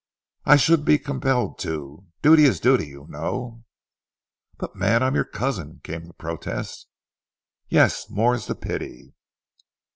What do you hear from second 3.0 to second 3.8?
know."